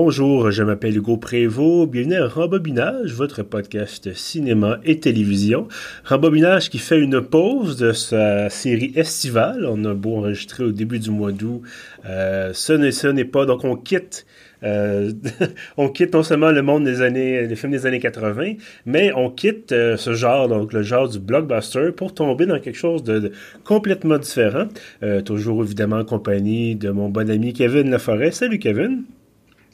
[0.00, 1.90] Bonjour, je m'appelle Hugo Prévost.
[1.90, 5.66] Bienvenue à Rembobinage, votre podcast cinéma et télévision.
[6.04, 9.66] Rembobinage qui fait une pause de sa série estivale.
[9.68, 11.62] On a beau enregistrer au début du mois d'août.
[12.06, 13.44] Euh, ce n'est pas.
[13.44, 14.24] Donc, on quitte
[14.62, 15.10] euh,
[15.76, 18.52] on quitte non seulement le monde des années, les films des années 80,
[18.86, 22.78] mais on quitte euh, ce genre, donc le genre du blockbuster, pour tomber dans quelque
[22.78, 23.32] chose de,
[23.64, 24.68] complètement différent.
[25.24, 28.30] Toujours évidemment en compagnie de mon bon ami Kevin Laforêt.
[28.30, 29.02] Salut Kevin.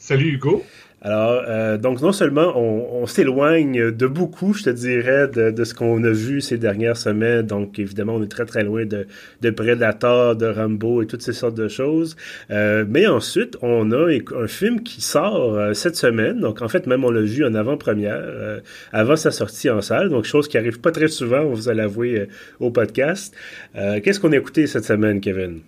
[0.07, 0.63] Salut Hugo.
[1.01, 6.03] Alors, euh, donc non seulement on, s'éloigne de beaucoup, je te dirais, de, ce qu'on
[6.03, 7.47] a vu ces dernières semaines.
[7.47, 9.07] Donc, évidemment, on est très très loin de,
[9.41, 12.15] de Predator, de Rambo et toutes ces sortes de choses.
[12.51, 16.39] Euh, mais ensuite, on a un film qui sort euh, cette semaine.
[16.39, 20.09] Donc, en fait, même on l'a vu en avant-première, avant sa sortie en salle.
[20.09, 22.27] Donc, chose qui arrive pas très souvent, on vous a l'avouer
[22.59, 23.33] au podcast.
[23.73, 25.61] Qu'est-ce qu'on a écouté cette semaine, Kevin?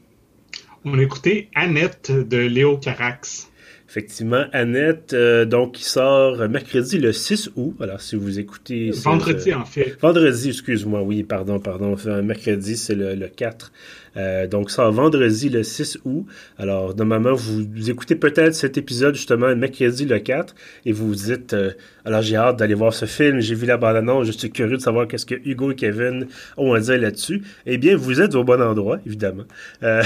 [0.85, 3.49] On a écouté Annette de Léo Carax.
[3.89, 7.73] Effectivement, Annette, euh, donc, qui sort mercredi le 6 août.
[7.79, 8.91] Alors, si vous écoutez...
[8.91, 9.95] Vendredi, en fait.
[10.01, 11.95] Vendredi, excuse-moi, oui, pardon, pardon.
[12.21, 13.71] Mercredi, c'est le, le, 4.
[14.17, 16.25] Euh, donc, sort vendredi le 6 août.
[16.57, 20.53] Alors, normalement, vous, vous écoutez peut-être cet épisode, justement, mercredi le 4,
[20.85, 21.71] et vous vous dites, euh,
[22.03, 24.81] alors j'ai hâte d'aller voir ce film, j'ai vu la bande-annonce, je suis curieux de
[24.81, 26.27] savoir qu'est-ce que Hugo et Kevin
[26.57, 27.41] ont à dire là-dessus.
[27.65, 29.45] Eh bien, vous êtes au bon endroit, évidemment.
[29.83, 30.03] Euh...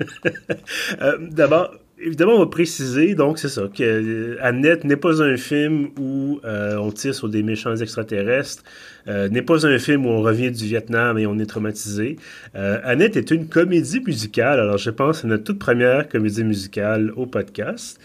[1.30, 5.88] D'abord, Évidemment, on va préciser, donc c'est ça, que euh, Annette n'est pas un film
[5.98, 8.62] où euh, on tire sur des méchants extraterrestres,
[9.08, 12.16] euh, n'est pas un film où on revient du Vietnam et on est traumatisé.
[12.52, 17.12] Annette est une comédie musicale, alors je pense que c'est notre toute première comédie musicale
[17.16, 17.98] au podcast.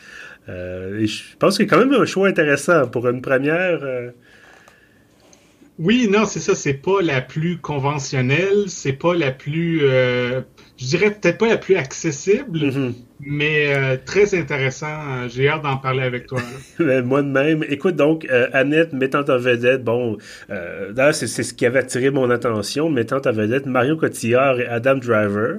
[0.47, 3.81] et je pense que c'est quand même un choix intéressant pour une première.
[5.79, 9.81] Oui, non, c'est ça, c'est pas la plus conventionnelle, c'est pas la plus
[10.81, 12.93] je dirais peut-être pas la plus accessible, mm-hmm.
[13.19, 15.27] mais euh, très intéressant.
[15.29, 16.41] J'ai hâte d'en parler avec toi.
[16.79, 17.63] Moi de même.
[17.69, 20.17] Écoute, donc, euh, Annette mettant en vedette, bon,
[20.49, 24.65] euh, d'ailleurs, c'est, ce qui avait attiré mon attention, mettant en vedette Mario Cotillard et
[24.65, 25.57] Adam Driver.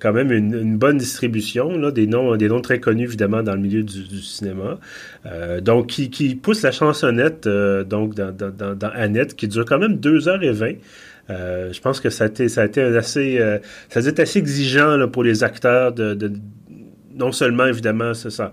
[0.00, 3.60] quand même une, bonne distribution, là, des noms, des noms très connus évidemment dans le
[3.60, 4.78] milieu du, cinéma.
[5.62, 7.48] donc qui, qui pousse la chansonnette
[7.88, 10.76] donc dans, dans, dans, Annette qui dure quand même 2h20.
[11.30, 13.58] Euh, je pense que ça a été, ça a été assez, euh,
[13.88, 16.32] ça a été assez exigeant pour les acteurs de, de,
[17.14, 18.52] non seulement évidemment ça,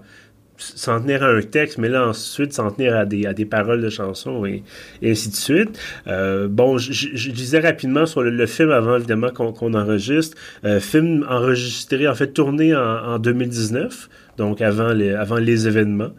[0.61, 3.81] s'en tenir à un texte, mais là ensuite s'en tenir à des, à des paroles
[3.81, 4.63] de chansons et,
[5.03, 5.79] ainsi de suite.
[6.07, 10.37] Euh, bon, je, je, disais rapidement sur le, film avant évidemment qu'on enregistre.
[10.65, 16.11] Euh, film enregistré, en fait tourné en, en 2019, donc avant les, avant les événements.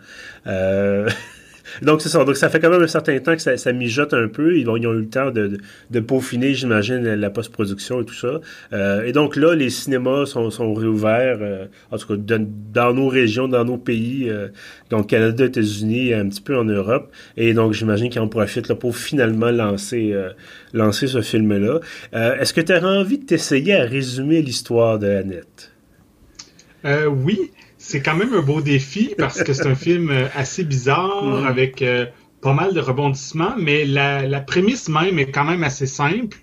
[0.46, 1.08] Euh,
[1.80, 2.24] Donc, c'est ça.
[2.24, 4.56] Donc, ça fait quand même un certain temps que ça, mijote un peu.
[4.58, 8.40] Ils, ont eu le temps de, peaufiner, j'imagine, la, post-production et tout ça.
[8.72, 13.48] Euh, et donc, là, les cinémas sont, réouverts, euh, en tout cas, dans nos régions,
[13.48, 14.48] dans nos pays, euh,
[14.90, 17.10] donc Canada, États-Unis, un petit peu en Europe.
[17.36, 20.14] Et donc, j'imagine qu'ils en profitent pour finalement lancer,
[20.72, 21.80] lancer ce film-là.
[22.12, 25.70] Est-ce que tu as envie de t'essayer à résumer l'histoire de Annette?
[26.84, 31.24] oui c'est quand même un beau défi parce que c'est un film euh, assez bizarre
[31.24, 31.46] mm-hmm.
[31.46, 32.06] avec euh,
[32.40, 36.38] pas mal de rebondissements, mais la, prémisse même est quand même assez simple.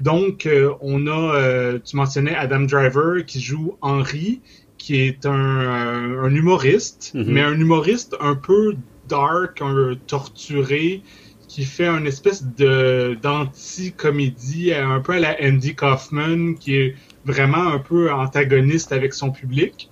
[0.00, 4.40] Donc, euh, on a, tu mentionnais Adam Driver qui joue Henry,
[4.76, 7.24] qui est un, humoriste, mm-hmm.
[7.28, 8.76] mais un humoriste un peu
[9.08, 11.02] dark, un torturé,
[11.48, 16.94] qui fait une espèce de d'anti-comédie, un peu à la Andy Kaufman, qui est
[17.24, 19.90] vraiment un peu antagoniste avec son public.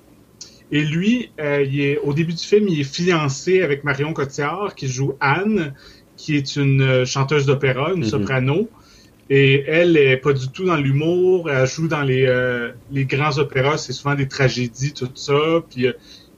[0.72, 4.74] Et lui, euh, il est, au début du film, il est fiancé avec Marion Cotillard,
[4.74, 5.74] qui joue Anne,
[6.16, 8.08] qui est une euh, chanteuse d'opéra, une mhm.
[8.08, 8.70] soprano.
[9.28, 11.50] Et elle est pas du tout dans l'humour.
[11.50, 13.76] Elle joue dans les, euh, les grands opéras.
[13.76, 15.62] C'est souvent des tragédies, tout ça.
[15.70, 15.86] Puis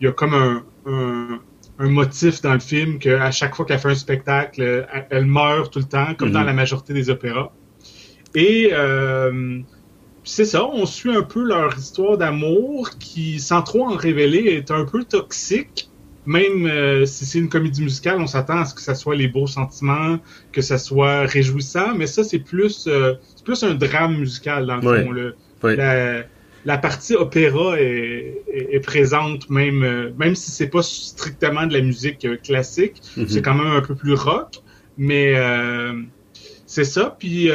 [0.00, 1.40] il y a comme un, un,
[1.78, 5.78] un, motif dans le film qu'à chaque fois qu'elle fait un spectacle, elle, meurt tout
[5.78, 6.46] le temps, comme dans mhm.
[6.46, 7.52] la majorité des opéras.
[8.34, 9.60] Et euh,
[10.25, 14.71] c'est ça, on suit un peu leur histoire d'amour qui, sans trop en révéler, est
[14.71, 15.91] un peu toxique.
[16.26, 19.29] Même euh, si c'est une comédie musicale, on s'attend à ce que ça soit les
[19.29, 20.19] beaux sentiments,
[20.53, 24.76] que ça soit réjouissant, mais ça c'est plus euh, c'est plus un drame musical dans
[24.76, 25.11] le fond.
[25.11, 25.37] Le,
[26.65, 31.82] la, partie opéra est, est, présente même euh, même si c'est pas strictement de la
[31.82, 33.29] musique classique, mm-hmm.
[33.29, 34.62] c'est quand même un peu plus rock,
[34.97, 35.35] mais
[36.65, 37.15] c'est ça.
[37.19, 37.50] Puis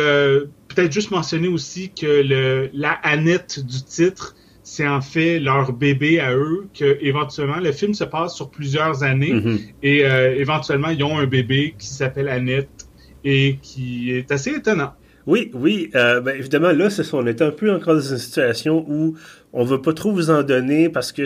[0.69, 6.19] peut-être juste mentionner aussi que le, la Annette du titre, c'est en fait leur bébé
[6.19, 9.59] à eux, que éventuellement le film se passe sur plusieurs années mm-hmm.
[9.83, 12.87] et euh, éventuellement ils ont un bébé qui s'appelle Annette
[13.23, 14.93] et qui est assez étonnant.
[15.25, 18.85] Oui, oui, euh, ben, évidemment là, c'est on est un peu encore dans une situation
[18.87, 19.15] où
[19.53, 21.25] on veut pas trop vous en donner parce que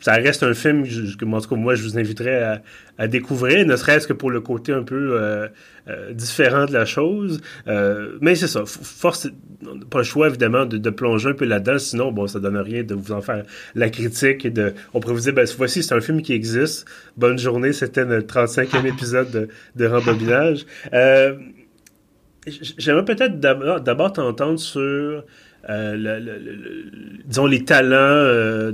[0.00, 2.60] ça reste un film que, en tout cas, moi, je vous inviterais
[2.98, 5.48] à, découvrir, ne serait-ce que pour le côté un peu euh,
[5.88, 7.40] euh, différent de la chose.
[7.66, 9.28] Euh, mais c'est ça, force,
[9.90, 12.94] pas le choix, évidemment, de, plonger un peu là-dedans, sinon, bon, ça donne rien de
[12.94, 13.44] vous en faire
[13.74, 16.86] la critique et de, on pourrait vous dire, ben, voici, c'est un film qui existe.
[17.16, 20.66] Bonne journée, c'était notre 35e épisode de, de Rembobinage.
[22.46, 25.24] J'aimerais peut-être d'abord t'entendre sur
[25.70, 28.72] euh, les talents euh,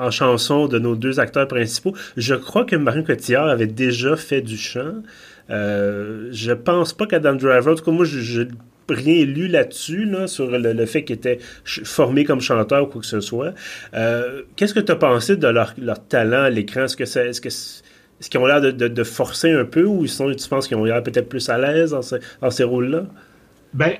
[0.00, 1.94] en chanson de nos deux acteurs principaux.
[2.16, 5.02] Je crois que Marion Cotillard avait déjà fait du chant.
[5.50, 8.48] Euh, je pense pas qu'Adam Driver, en tout cas moi je, n'ai
[8.88, 13.06] rien lu là-dessus, là, sur le, fait qu'il était formé comme chanteur ou quoi que
[13.06, 13.54] ce soit.
[13.94, 16.84] Euh, qu'est-ce que tu as pensé de leur, leur talent à l'écran?
[16.84, 21.02] Est-ce qu'ils ont l'air de, forcer un peu ou ils tu penses qu'ils ont l'air
[21.02, 21.96] peut-être plus à l'aise
[22.40, 23.06] dans, ces rôles-là?
[23.74, 23.92] Ben,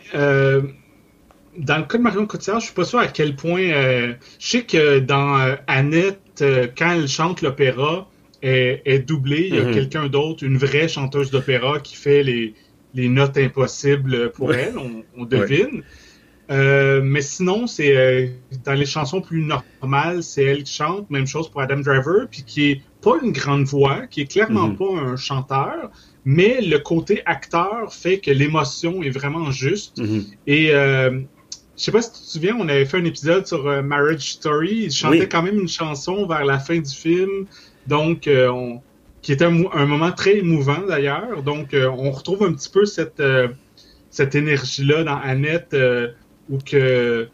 [1.58, 3.62] dans le cas de Marion Cotillard, je suis pas sûr à quel point.
[3.62, 8.08] Euh, je sais que dans euh, Annette, euh, quand elle chante l'opéra,
[8.42, 9.48] est, est doublée.
[9.48, 9.74] Il y a mhm.
[9.74, 12.54] quelqu'un d'autre, une vraie chanteuse d'opéra, qui fait les,
[12.94, 14.74] les notes impossibles pour elle.
[15.16, 15.82] On, devine.
[16.48, 18.32] mais sinon, c'est
[18.64, 21.10] dans les chansons plus normales, c'est elle qui chante.
[21.10, 24.68] Même chose pour Adam Driver, puis qui est pas une grande voix, qui est clairement
[24.68, 24.76] mhm.
[24.76, 25.90] pas un chanteur,
[26.24, 29.98] mais le côté acteur fait que l'émotion est vraiment juste.
[29.98, 30.24] Mhm.
[30.46, 30.72] Et
[31.78, 34.32] je sais pas si tu te souviens, on avait fait un épisode sur euh, Marriage
[34.32, 34.84] Story.
[34.84, 37.46] Il chantait quand même une chanson vers la fin du film,
[37.86, 38.82] donc euh, on,
[39.22, 41.42] qui était un, moment très émouvant d'ailleurs.
[41.44, 43.22] Donc euh, on retrouve un petit peu cette
[44.10, 45.76] cette énergie-là dans Annette,
[46.50, 47.28] où que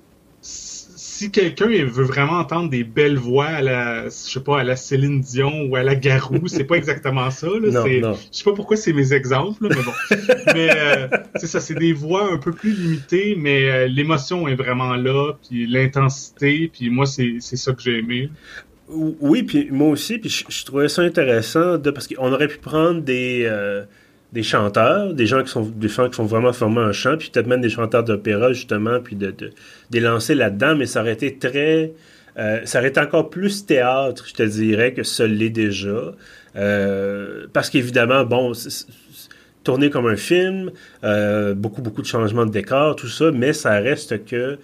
[1.15, 4.75] si quelqu'un veut vraiment entendre des belles voix à la, je sais pas, à la
[4.75, 7.47] Céline Dion ou à la Garou, c'est pas exactement ça.
[7.47, 7.71] Là.
[7.71, 8.19] Non, non.
[8.33, 9.93] Je sais pas pourquoi c'est mes exemples, mais bon.
[10.55, 14.57] mais euh, c'est ça, c'est des voix un peu plus limitées, mais euh, l'émotion est
[14.57, 18.29] vraiment là, puis l'intensité, puis moi c'est ça que j'ai aimé.
[18.89, 23.01] Oui, puis moi aussi, puis je, trouvais ça intéressant de, parce qu'on aurait pu prendre
[23.03, 23.85] des euh,
[24.35, 27.31] des chanteurs, des gens qui sont des gens qui sont vraiment formés en chant, puis
[27.31, 29.33] peut-être même des chanteurs d'opéra justement, puis de,
[29.91, 31.93] de, lancer là-dedans, mais ça aurait été très,
[32.37, 36.13] euh, ça aurait été encore plus théâtre, je te dirais, que ce l'est déjà,
[36.57, 38.53] euh, parce qu'évidemment, bon,
[39.63, 40.73] tourner comme un film,
[41.05, 44.59] euh, beaucoup beaucoup de changements de décor, tout ça, mais ça reste que,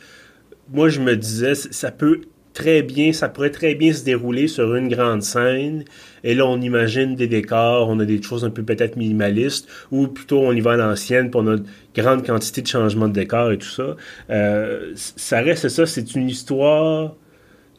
[0.72, 2.22] moi je me disais, ça peut
[2.60, 5.84] très bien, ça pourrait très bien se dérouler sur une grande scène.
[6.24, 10.08] Et là, on imagine des décors, on a des choses un peu peut-être minimalistes, ou
[10.08, 11.64] plutôt on y va à l'ancienne pour notre
[11.94, 13.96] grande quantité de changements de décors et tout ça.
[14.28, 17.14] Euh, ça reste ça, c'est une histoire,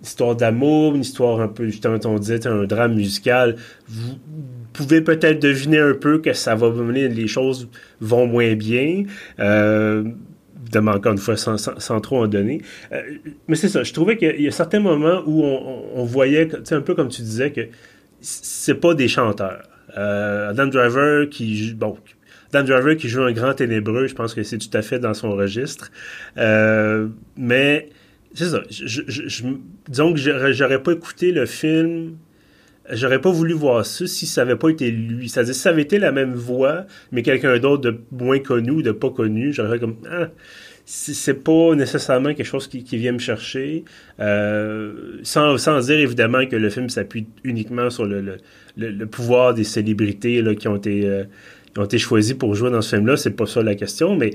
[0.02, 3.58] histoire d'amour, une histoire un peu, justement, on disait, un drame musical.
[3.88, 4.18] Vous
[4.74, 7.70] pouvez peut-être deviner un peu que ça va mener, les choses
[8.00, 9.04] vont moins bien.
[9.40, 10.06] Euh,
[10.76, 12.62] encore une fois, sans, trop en donner.
[12.92, 13.02] Euh,
[13.48, 16.82] mais c'est ça, je trouvais qu'il y a certains moments où on, on voyait, un
[16.82, 17.62] peu comme tu disais, que
[18.22, 19.64] c'est pas des chanteurs.
[19.98, 21.98] Euh, Adam Driver qui bon
[22.54, 25.14] Adam Driver qui joue un grand ténébreux, je pense que c'est tout à fait dans
[25.14, 25.92] son registre.
[26.38, 27.90] Euh, mais
[28.34, 28.62] c'est ça.
[28.70, 29.44] Je, je,
[29.88, 30.20] disons que
[30.52, 32.16] j'aurais pas écouté le film
[32.92, 35.30] j'aurais pas voulu voir ça si ça avait pas été lui.
[35.30, 38.82] C'est-à-dire, si ça avait été la même voix, mais quelqu'un d'autre de moins connu ou
[38.82, 40.30] de pas connu, j'aurais comme, ah,
[40.86, 43.86] c'est pas nécessairement quelque chose qui, vient me chercher.
[44.20, 48.38] Euh, sans, sans, dire évidemment que le film s'appuie uniquement sur le,
[48.78, 51.06] le, pouvoir des célébrités là, qui ont été.
[51.06, 51.24] Euh,
[51.78, 51.98] ont été
[52.38, 54.32] pour jouer dans ce film-là, c'est pas ça la question, mais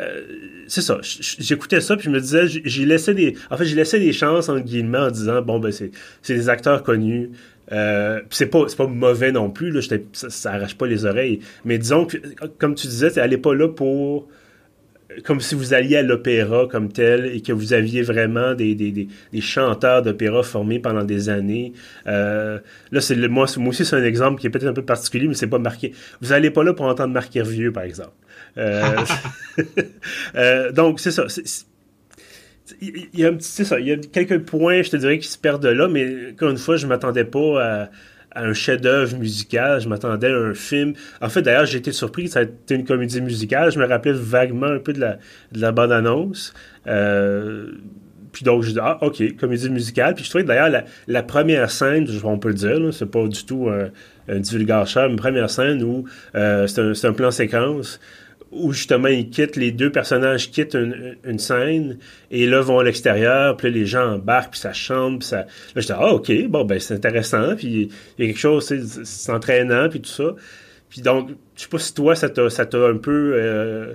[0.00, 0.22] euh,
[0.66, 0.98] c'est ça.
[1.02, 4.48] J'écoutais ça, puis je me disais, j'ai laissé des, en fait, j'ai laissé des chances
[4.48, 5.92] en guillemets en disant, bon ben c'est
[6.28, 7.30] des acteurs connus,
[7.72, 9.80] euh, c'est pas c'est pas mauvais non plus là,
[10.12, 12.16] ça, ça, arrache pas les oreilles mais disons que
[12.58, 14.28] comme tu disais est pas là pour
[15.24, 18.90] comme si vous alliez à l'opéra comme tel et que vous aviez vraiment des, des,
[18.92, 21.72] des, chanteurs d'opéra formés pendant des années.
[22.06, 22.58] Euh,
[22.92, 25.34] là, c'est moi, moi aussi, c'est un exemple qui est peut-être un peu particulier, mais
[25.34, 25.92] c'est pas marqué.
[26.20, 28.12] Vous n'allez pas là pour entendre Marc Hervieux, par exemple.
[28.56, 28.82] Euh,
[30.36, 31.26] euh, donc, c'est ça
[32.80, 35.28] il y, a un petit, ça, il y a quelques points, je te dirais, qui
[35.28, 37.88] se perdent là, mais encore une fois, je m'attendais pas à,
[38.36, 40.94] un chef-d'œuvre musical, je m'attendais à un film.
[41.20, 43.72] En fait, d'ailleurs, j'ai été surpris, ça a été une comédie musicale.
[43.72, 45.18] Je me rappelais vaguement un peu de la,
[45.50, 46.54] de la bande-annonce.
[46.86, 47.72] Euh,
[48.30, 50.14] puis donc, je dis, ah, OK, comédie musicale.
[50.14, 53.68] Puis je trouvais d'ailleurs la, première scène, on peut le dire, c'est pas du tout
[53.68, 53.90] un,
[54.28, 57.98] un divulgateur, une première scène où euh, c'est un, un, plan séquence
[58.52, 61.98] où justement ils quittent, les deux personnages quittent une, scène
[62.30, 65.38] et là vont à l'extérieur, puis là, les gens embarquent, puis ça chante, puis ça...
[65.38, 68.72] Là, j'étais, ah, OK, bon, ben c'est intéressant, puis il y a quelque chose,
[69.04, 70.34] c'est entraînant, puis tout ça.
[70.88, 73.32] Puis donc, je sais pas si toi, ça t'a, ça t'a un peu...
[73.34, 73.94] Euh,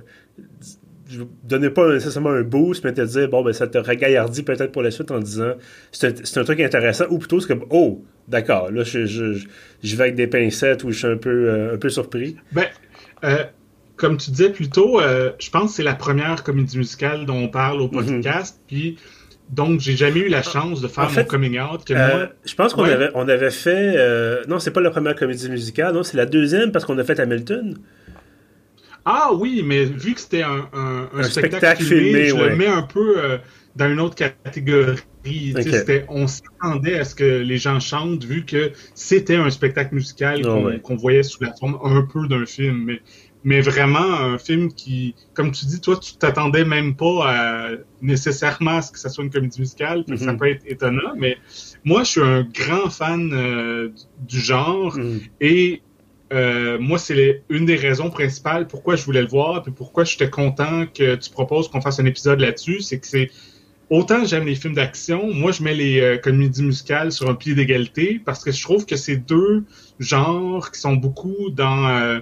[1.08, 4.72] je donnais pas nécessairement un boost, mais te dire, bon, ben, ça te regaillardit peut-être
[4.72, 5.54] pour la suite en disant,
[5.92, 9.38] c'est un, truc intéressant, ou plutôt c'est comme, oh, d'accord, là, je, je,
[9.84, 12.38] je, vais avec des pincettes ou je suis un peu, euh, un peu surpris.
[12.54, 12.66] Ben,
[13.24, 13.44] euh,
[13.96, 17.38] comme tu disais plus tôt, euh, je pense que c'est la première comédie musicale dont
[17.38, 17.92] on parle au mhm.
[17.92, 18.98] podcast, puis
[19.50, 21.86] donc j'ai jamais eu la chance de faire mon coming out.
[21.86, 22.30] Que moi...
[22.46, 23.96] Je pense qu'on avait, on avait fait,
[24.48, 27.20] non, c'est pas la première comédie musicale, non, c'est la deuxième parce qu'on a fait
[27.20, 27.78] Hamilton.
[29.06, 30.68] Ah oui, mais vu que c'était un,
[31.14, 33.38] un, spectacle, filmé, je le mets un peu euh,
[33.76, 35.54] dans une autre catégorie.
[36.10, 40.78] On s'attendait à ce que les gens chantent vu que c'était un spectacle musical ah
[40.82, 42.86] qu'on voyait sous la forme un peu d'un film.
[42.86, 43.02] Mais,
[43.46, 47.70] mais vraiment un film qui, comme tu dis, toi, tu t'attendais même pas à,
[48.02, 50.04] nécessairement à ce que ça soit une comédie musicale.
[50.18, 50.40] Ça mhm.
[50.40, 51.38] peut être étonnant, mais
[51.86, 53.90] moi, je suis un grand fan euh,
[54.28, 55.22] du genre mhm.
[55.40, 55.84] et
[56.34, 60.32] euh, moi, c'est une des raisons principales pourquoi je voulais le voir, et pourquoi j'étais
[60.32, 63.30] content que tu proposes qu'on fasse un épisode là-dessus, c'est que c'est
[63.92, 67.54] autant j'aime les films d'action, moi je mets les euh, comédies musicales sur un pied
[67.54, 69.66] d'égalité parce que je trouve que c'est deux
[70.00, 72.22] genres qui sont beaucoup dans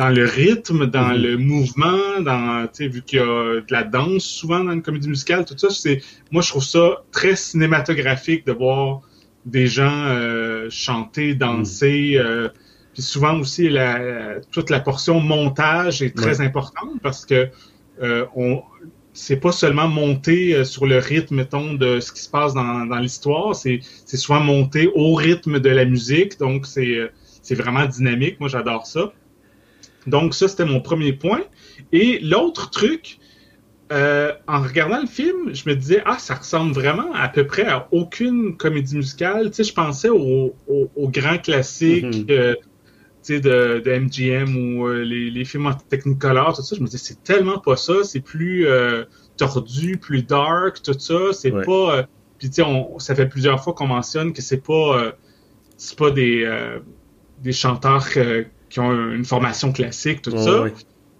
[0.00, 1.22] dans le rythme, dans mm-hmm.
[1.22, 4.82] le mouvement, dans tu sais vu qu'il y a de la danse souvent dans une
[4.82, 9.02] comédie musicale, tout ça, c'est moi je trouve ça très cinématographique de voir
[9.44, 10.16] des gens
[10.70, 12.18] chanter, danser.
[12.18, 12.48] Mm.
[12.92, 17.48] Puis souvent aussi, la, toute la portion montage est très importante parce que
[18.02, 18.62] euh, on
[19.12, 22.86] c'est pas seulement monter euh, sur le rythme, mettons, de ce qui se passe dans,
[22.86, 27.08] dans l'histoire, c'est, c'est souvent monter au rythme de la musique, donc c'est, euh,
[27.42, 28.38] c'est vraiment dynamique.
[28.38, 29.12] Moi, j'adore ça.
[30.06, 31.42] Donc ça, c'était mon premier point.
[31.92, 33.18] Et l'autre truc,
[33.92, 37.66] euh, en regardant le film, je me disais, ah, ça ressemble vraiment à peu près
[37.66, 39.50] à aucune comédie musicale.
[39.50, 42.56] Tu sais, je pensais aux au, au grands classiques, mm-hmm
[43.28, 46.98] de, de MGM ou euh, les, les, films en Technicolor, tout ça, je me disais,
[46.98, 49.04] c'est tellement pas ça, c'est plus euh,
[49.36, 51.98] tordu, plus dark, tout ça, c'est pas...
[51.98, 52.02] Euh,
[52.38, 55.12] puis tu sais, ça fait plusieurs fois qu'on mentionne que c'est pas
[55.76, 56.50] c'est pas des,
[57.42, 58.08] des chanteurs
[58.70, 60.64] qui ont une formation classique, tout ça.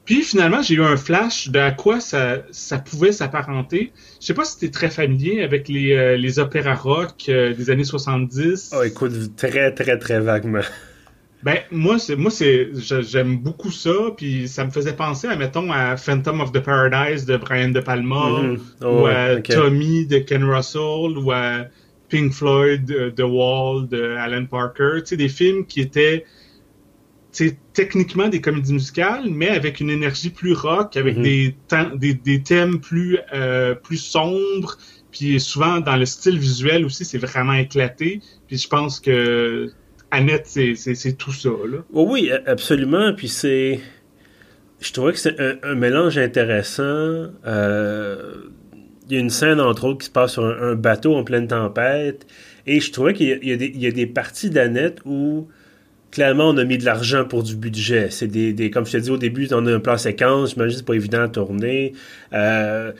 [0.07, 3.93] Puis finalement, j'ai eu un flash de à quoi ça, ça pouvait s'apparenter.
[4.21, 7.85] Je sais pas si tu es très familier avec les, les opéras rock des années
[7.85, 8.73] 70.
[8.75, 10.63] Oh, écoute, très, très, très vaguement.
[11.43, 12.69] Ben, moi, c'est, moi, c'est,
[13.03, 17.25] j'aime beaucoup ça, puis ça me faisait penser, à, mettons, à Phantom of the Paradise
[17.25, 18.59] de Brian De Palma, mm-hmm.
[18.83, 21.65] oh, ou à Tommy de Ken Russell, ou à
[22.11, 26.27] Pink Floyd, de The Wall de Alan Parker, tu sais, des films qui étaient,
[27.73, 31.23] techniquement des comédies musicales, mais avec une énergie plus rock, avec mm-hmm.
[31.23, 34.77] des, des, des, thèmes plus, euh, plus sombres,
[35.13, 39.71] puis souvent dans le style visuel aussi, c'est vraiment éclaté, puis je pense que
[40.11, 41.51] Annette, c'est tout ça.
[41.51, 41.79] Là.
[41.93, 43.13] Oh oui, absolument.
[43.15, 43.81] Puis c'est.
[44.81, 46.83] Je trouvais que c'est un, mélange intéressant.
[47.47, 48.35] Euh,
[49.09, 51.47] il y a une scène, entre autres, qui se passe sur un, bateau en pleine
[51.47, 52.27] tempête.
[52.67, 55.49] Et je trouvais qu'il y, y, a des parties d'Annette où
[56.11, 58.09] clairement on a mis de l'argent pour du budget.
[58.11, 60.79] C'est des, des, comme je te dis au début, on a un plan séquence, j'imagine
[60.79, 61.93] c'est pas évident à tourner.
[62.33, 62.93] Euh,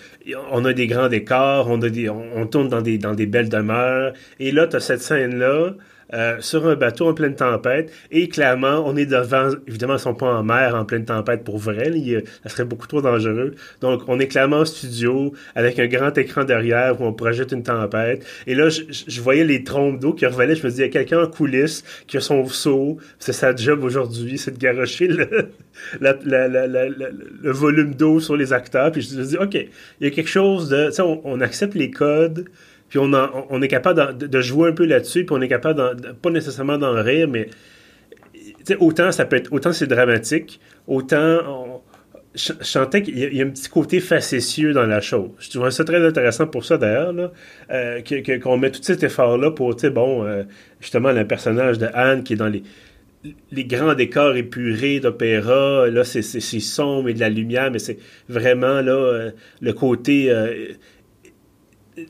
[0.51, 3.49] on a des grands décors, on a des, on, tourne dans des dans des belles
[3.49, 4.13] demeures.
[4.39, 5.75] Et là, tu as cette scène là
[6.13, 7.93] euh, sur un bateau en pleine tempête.
[8.11, 11.59] Et clairement, on est devant, évidemment, ils sont pas en mer en pleine tempête pour
[11.59, 11.93] vrai.
[12.43, 13.55] ça serait beaucoup trop dangereux.
[13.81, 17.63] Donc, on est clairement en studio avec un grand écran derrière où on projette une
[17.63, 18.27] tempête.
[18.47, 20.57] Et là, je, voyais les trompes d'eau qui revelaient.
[20.57, 22.99] Je me disais, il y a quelqu'un en coulisses qui a son seau.
[23.19, 25.53] C'est sa job aujourd'hui, c'est de garocher le,
[27.53, 28.91] volume d'eau sur les acteurs.
[28.91, 29.69] Puis je me dis, OK, il
[30.01, 30.91] y a quelque chose de...
[31.25, 32.47] On accepte les codes
[32.91, 36.31] puis on, on est capable de, jouer un peu là-dessus, puis on est capable, pas
[36.31, 37.49] nécessairement d'en rire, mais
[38.81, 41.83] autant ça peut autant c'est dramatique, autant
[42.35, 45.31] sentais qu'il y, a un petit côté facétieux dans la chose.
[45.39, 47.13] Je trouvais ça très intéressant pour ça d'ailleurs,
[47.71, 48.01] euh,
[48.41, 50.45] qu'on met tout cet effort-là pour, bon, euh,
[50.81, 52.63] justement, le personnage de Anne qui est dans les,
[53.51, 58.81] les grands décors épurés d'opéra, là, c'est sombre et de la lumière, mais c'est vraiment,
[58.81, 59.31] là, euh,
[59.61, 60.33] le côté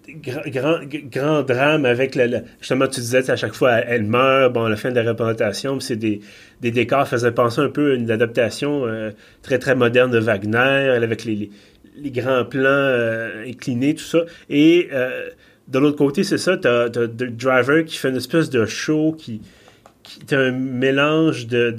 [0.08, 4.90] grand, drame avec le, justement tu disais à chaque fois elle meurt bon la fin
[4.90, 6.20] de la représentation c'est des,
[6.60, 9.10] des décors faisaient penser un peu à une adaptation euh,
[9.42, 11.50] très très moderne de Wagner avec les,
[11.96, 14.20] les, grands plans euh, inclinés tout ça.
[14.48, 15.30] Et euh,
[15.68, 19.40] de l'autre côté c'est ça t'as as, Driver qui fait une espèce de show qui
[20.02, 21.70] qui est un mélange de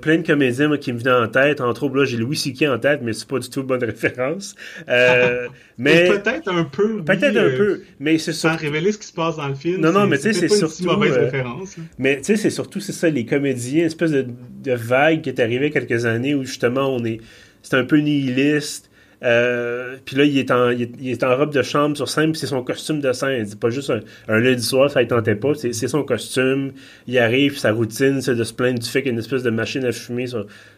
[0.00, 1.60] plein de comédiens qui me venaient en tête.
[1.60, 2.62] Entre autres, là, j'ai Louis C.K.
[2.68, 4.54] en tête, mais c'est pas du tout une bonne référence.
[4.88, 7.02] Euh, mais peut-être un peu.
[7.02, 9.80] Peut-être un peu, mais c'est Sans révéler ce qui se passe dans le film.
[9.80, 10.84] Non, non, mais tu sais, c'est surtout.
[10.84, 11.76] Une mauvaise euh, référence.
[11.98, 14.26] Mais tu sais, c'est surtout, c'est ça, les comédiens, une espèce de,
[14.62, 17.20] de vague qui est arrivée quelques années où justement on est
[17.62, 18.90] c'est un peu nihiliste.
[19.24, 22.40] Euh, puis là, il est, en, il, est, en robe de chambre sur scène, puis
[22.40, 23.46] c'est son costume de scène.
[23.46, 25.54] C'est pas juste un, un, lundi soir, ça ne tentait pas.
[25.54, 26.72] C'est son costume.
[27.06, 29.42] Il arrive, sa routine, c'est de se plaindre du fait qu'il y a une espèce
[29.42, 30.26] de machine à fumer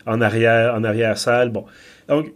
[0.07, 1.50] en arrière en arrière salle.
[1.50, 1.65] Bon.
[2.09, 2.33] Donc,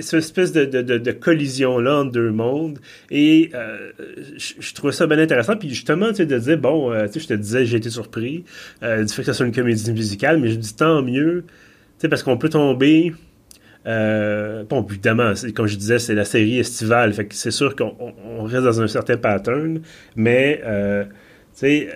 [0.00, 2.78] cette espèce de, de, de, collision-là entre deux mondes.
[3.10, 3.92] Et euh,
[4.36, 5.56] je, trouvais ça bien intéressant.
[5.56, 7.88] Puis justement, tu sais, de dire, bon, euh, tu sais, je te disais, j'ai été
[7.88, 8.44] surpris
[8.82, 12.02] euh, du fait que ça soit une comédie musicale, mais je dis tant mieux, tu
[12.02, 13.14] sais, parce qu'on peut tomber
[13.86, 18.44] euh, bon, évidemment, comme je disais, c'est la série estivale, fait que c'est sûr qu'on
[18.44, 19.80] reste dans un certain pattern,
[20.16, 21.10] mais euh, tu
[21.54, 21.88] sais,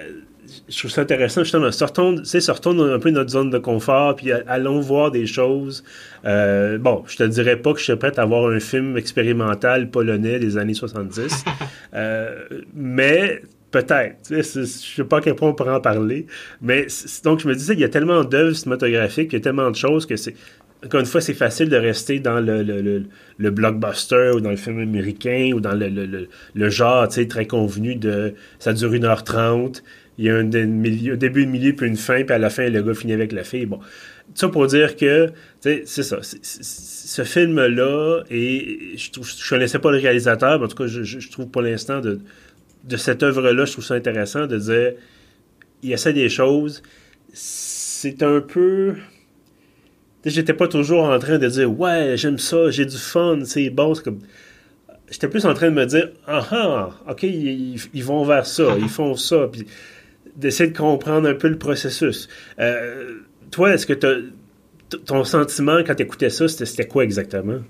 [0.69, 1.71] je trouve ça intéressant justement.
[1.73, 5.85] Sortons, sortons un peu de notre zone de confort, puis allons voir des choses.
[6.25, 9.91] Euh, bon, je te dirais pas que je suis prêt à voir un film expérimental
[9.91, 11.45] polonais des années 70,
[11.95, 14.17] euh, mais peut-être.
[14.31, 16.27] Je sais pas à quel point on pourrait en parler,
[16.61, 16.87] mais
[17.25, 19.77] donc je me disais, il y a tellement d'œuvres cinématographiques, il y a tellement de
[19.77, 20.35] choses que c'est
[20.85, 23.05] encore une fois, c'est facile de rester dans le, le,
[23.39, 28.35] le, blockbuster ou dans le film américain ou dans le, le genre très convenu de
[28.59, 29.83] ça dure 1h30,
[30.19, 32.83] il y a un, début, un milieu, puis une fin, puis à la fin, le
[32.83, 33.67] gars finit avec la fille.
[33.67, 33.81] Bon.
[34.35, 36.19] Ça pour dire que, c'est ça.
[36.23, 41.31] ce film-là, et je ne connaissais pas le réalisateur, mais en tout cas, je, je
[41.31, 42.21] trouve pour l'instant de,
[42.85, 44.93] de cette œuvre-là, je trouve ça intéressant de dire
[45.83, 46.83] il essaie des choses.
[47.33, 48.95] C'est un peu
[50.25, 53.93] j'étais pas toujours en train de dire ouais j'aime ça j'ai du fun c'est bon
[54.03, 54.21] comme
[55.11, 58.89] j'étais plus en train de me dire ah ah ok ils, vont vers ça ils
[58.89, 59.67] font ça puis
[60.37, 62.29] d'essayer de comprendre un peu le processus
[62.59, 63.95] euh, toi est-ce que
[65.05, 67.61] ton sentiment quand tu écoutais ça c'était quoi exactement?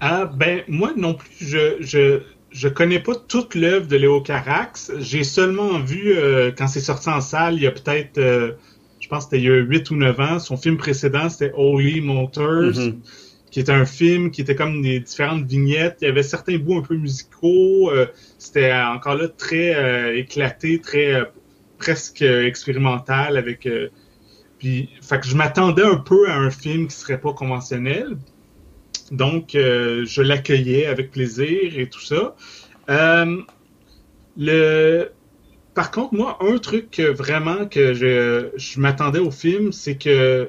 [0.00, 4.92] Ah ben moi non plus je, je je connais pas toute l'œuvre de Léo Carax.
[4.98, 8.52] J'ai seulement vu, euh, quand c'est sorti en salle, il y a peut-être euh,
[9.08, 10.38] je pense que c'était il y a 8 ou 9 ans.
[10.38, 12.96] Son film précédent, c'était Holy Motors, mm-hmm.
[13.50, 15.96] qui était un film qui était comme des différentes vignettes.
[16.02, 17.90] Il y avait certains bouts un peu musicaux.
[17.90, 18.04] Euh,
[18.36, 21.24] c'était encore là très euh, éclaté, très euh,
[21.78, 23.66] presque expérimental avec.
[24.58, 28.18] puis, fait que je m'attendais un peu à un film qui serait pas conventionnel.
[29.10, 32.36] Donc, je l'accueillais avec plaisir et tout ça.
[34.36, 35.12] le
[35.74, 40.48] par contre, moi, un truc vraiment que je, je m'attendais au film, c'est que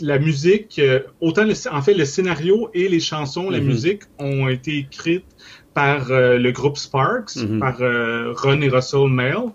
[0.00, 0.80] la musique,
[1.20, 3.66] autant en fait le scénario et les chansons, la mhm.
[3.66, 5.24] musique ont été écrites
[5.74, 7.58] par euh, le groupe Sparks, mhm.
[7.58, 9.50] par euh, Ron et Russell Mail,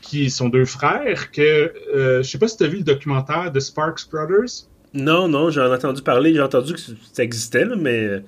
[0.00, 1.30] qui sont deux frères.
[1.32, 4.68] Que euh, je sais pas si tu as vu le documentaire de Sparks Brothers.
[4.94, 8.22] Non, non, j'en ai entendu parler, j'ai entendu que ça existait, mais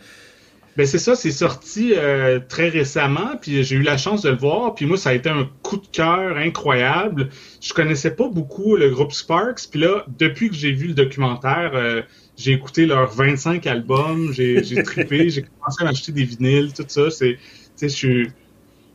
[0.79, 4.37] ben c'est ça, c'est sorti euh, très récemment, puis j'ai eu la chance de le
[4.37, 7.31] voir, puis moi ça a été un coup de cœur incroyable.
[7.61, 11.73] Je connaissais pas beaucoup le groupe Sparks, puis là depuis que j'ai vu le documentaire,
[11.75, 12.03] euh,
[12.37, 17.11] j'ai écouté leurs 25 albums, j'ai trippé, j'ai commencé à m'acheter des vinyles, tout ça.
[17.11, 17.41] C'est, tu
[17.75, 18.29] sais, je suis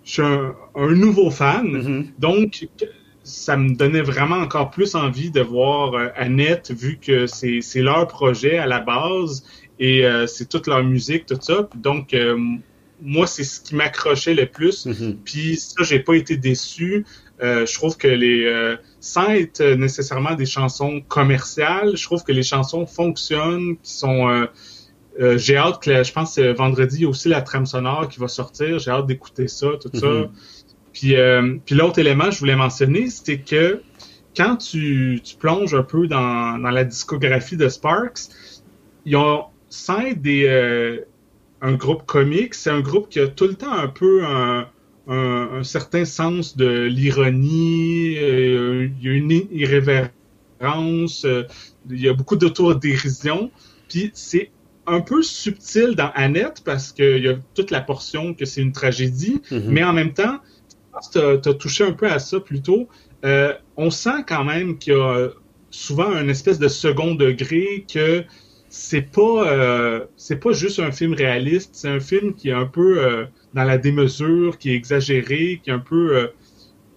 [0.06, 0.56] je suis un,
[0.96, 2.06] nouveau fan, mm-hmm.
[2.18, 2.66] donc
[3.24, 8.08] ça me donnait vraiment encore plus envie de voir euh, Annette, vu que c'est leur
[8.08, 9.44] projet à la base
[9.80, 11.70] et euh, c'est toute leur musique, tout ça.
[11.76, 12.38] Donc, euh,
[13.02, 14.86] moi, c'est ce qui m'accrochait le plus.
[14.86, 15.16] Mm-hmm.
[15.26, 17.06] Puis ça, j'ai pas été déçu.
[17.42, 22.44] Euh, je trouve que les, sans être nécessairement des chansons commerciales, je trouve que les
[22.44, 24.48] chansons fonctionnent, qui sont
[25.36, 28.20] j'ai hâte que, je pense, que vendredi, il y a aussi la trame sonore qui
[28.20, 28.80] va sortir.
[28.80, 30.08] J'ai hâte d'écouter ça, tout ça.
[30.08, 30.30] Mm-hmm.
[30.94, 31.16] Puis,
[31.66, 33.82] puis l'autre élément que je voulais mentionner, c'était que
[34.36, 38.30] quand tu, tu, plonges un peu dans, dans la discographie de Sparks,
[39.06, 39.46] ils ont,
[40.08, 41.00] être des, euh,
[41.62, 44.68] un groupe comique, c'est un groupe qui a tout le temps un peu un,
[45.08, 51.44] un, certain sens de l'ironie, euh, il y a une irrévérence, euh,
[51.90, 53.52] il y a beaucoup d'autodérision,
[53.90, 54.52] puis c'est
[54.86, 58.74] un peu subtil dans Annette parce qu'il y a toute la portion que c'est une
[58.74, 59.64] tragédie, mm-hmm.
[59.68, 60.40] mais en même temps,
[61.12, 62.88] tu as, touché un peu à ça plus tôt,
[63.78, 65.30] on sent quand même qu'il y a
[65.72, 68.24] souvent un espèce de second degré que
[68.76, 72.66] c'est pas euh, c'est pas juste un film réaliste, c'est un film qui est un
[72.66, 76.28] peu euh, dans la démesure, qui est exagéré, qui est un peu euh,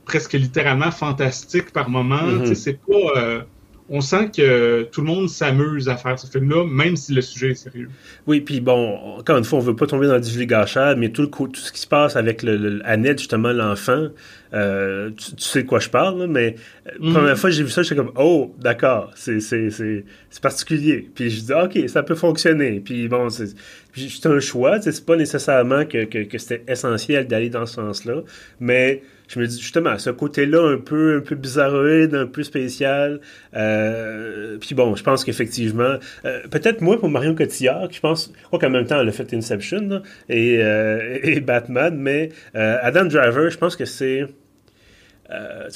[0.06, 2.22] presque littéralement fantastique par moment.
[2.22, 2.54] Mm-hmm.
[2.54, 3.44] C'est pas
[3.88, 7.51] on sent que tout le monde s'amuse à faire ce film-là, même si le sujet
[7.51, 7.88] est sérieux.
[8.27, 11.22] Oui, puis bon, encore une fois, on veut pas tomber dans du vulgachage, mais tout,
[11.22, 14.09] le, tout ce qui se passe avec le, Annette, justement, l'enfant,
[14.55, 17.12] euh, tu, sais de quoi je parle, mais la euh, mhm.
[17.12, 21.09] première fois que j'ai vu ça, j'étais comme, oh, d'accord, c'est, c'est, c'est, c'est particulier.
[21.14, 22.81] Puis je dis, OK, ça peut fonctionner.
[22.81, 23.55] Puis bon, c'est,
[23.94, 28.22] c'est un choix, c'est pas nécessairement que, que, que c'était essentiel d'aller dans ce sens-là,
[28.59, 33.20] mais je me dis justement, ce côté-là un peu, un peu bizarroïde, un peu spécial.
[33.54, 38.58] Euh, puis bon, je pense qu'effectivement, euh, peut-être moi pour Marion Cotillard, je pense, quoi
[38.58, 43.58] qu'en même temps, elle a fait Inception et, euh, et, Batman, mais Adam Driver, je
[43.58, 44.26] pense que c'est.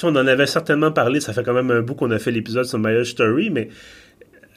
[0.03, 2.65] on en avait certainement parlé, ça fait quand même un bout qu'on a fait l'épisode
[2.65, 3.69] sur My Story, mais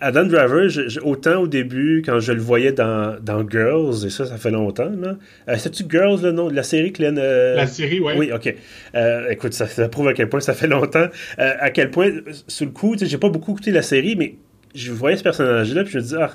[0.01, 0.69] Adam Driver,
[1.03, 4.91] autant au début, quand je le voyais dans, dans Girls, et ça, ça fait longtemps,
[4.91, 5.17] là.
[5.49, 7.17] Euh, C'est-tu Girls, le nom de la série, Glenn?
[7.19, 7.55] Euh?
[7.55, 8.13] La série, oui.
[8.17, 8.55] Oui, OK.
[8.95, 11.07] Euh, écoute, ça, ça, prouve à quel point ça fait longtemps.
[11.39, 12.11] Euh, à quel point,
[12.49, 14.35] sous le coup, j'ai pas beaucoup écouté la série, mais
[14.75, 16.33] je voyais ce personnage-là, puis je me dis, ah,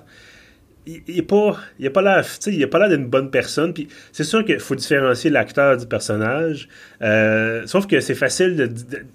[0.88, 3.74] il, il est pas, il a pas l'air, il a pas l'air d'une bonne personne.
[3.74, 6.70] Puis c'est sûr qu'il faut différencier l'acteur du personnage.
[7.66, 9.06] sauf que c'est facile de de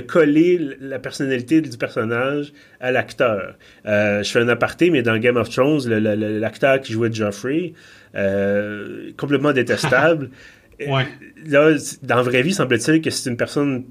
[0.00, 3.56] coller la personnalité du personnage à l'acteur.
[3.86, 7.72] Euh, je fais un aparté, mais dans Game of Thrones, l'acteur qui jouait Joffrey,
[8.14, 10.30] euh, complètement détestable.
[10.80, 11.06] ouais.
[11.46, 13.84] Là, dans la vraie vie, semble-t-il que c'est une personne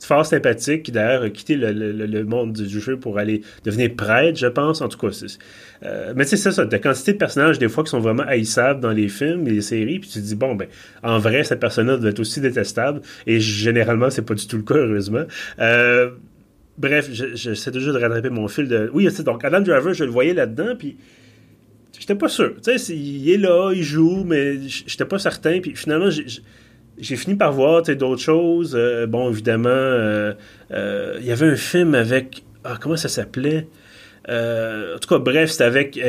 [0.00, 4.46] fort sympathique qui d'ailleurs a quitté le, monde du jeu pour aller devenir prêtre, je
[4.46, 4.80] pense.
[4.80, 5.08] En tout cas,
[5.84, 8.80] euh, mais c'est ça, ça, la quantité de personnages des fois qui sont vraiment haïssables
[8.80, 10.68] dans les films les séries, puis tu te dis bon ben
[11.02, 14.62] en vrai cette personne-là doit être aussi détestable et généralement c'est pas du tout le
[14.62, 15.24] cas heureusement.
[15.58, 16.10] Euh,
[16.78, 18.90] bref, j'essaie toujours de rattraper mon fil de.
[18.92, 20.96] Oui, donc Adam Driver, je le voyais là-dedans, puis
[21.98, 22.54] j'étais pas sûr.
[22.62, 25.60] Tu sais, il est là, il joue, mais j'étais pas certain.
[25.60, 26.26] Puis finalement, j'ai
[27.02, 28.74] j'ai fini par voir d'autres choses.
[28.78, 30.32] Euh, bon, évidemment, euh,
[30.70, 32.44] euh, il y avait un film avec.
[32.64, 33.66] Ah, comment ça s'appelait?
[34.28, 36.00] En tout cas, bref, c'était avec.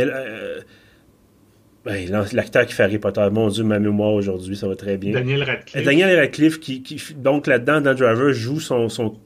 [1.86, 5.12] Ben, l'acteur qui fait Harry Potter, mon Dieu, ma mémoire aujourd'hui, ça va très bien.
[5.12, 5.84] Daniel Radcliffe.
[5.84, 9.18] Daniel Radcliffe, qui, qui donc là-dedans, Dan Driver joue son, son,